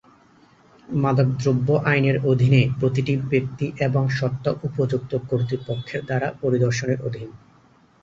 মাদকদ্রব্য 0.87 1.67
আইনের 1.85 2.17
অধীনে 2.25 2.61
প্রতিটি 2.79 3.13
ব্যক্তি 3.31 3.65
এবং 3.79 4.03
সত্তা 4.09 4.51
উপযুক্ত 4.63 5.11
কর্তৃপক্ষের 5.29 6.01
দ্বারা 6.05 6.27
পরিদর্শনের 6.41 6.99
অধীন। 7.07 7.29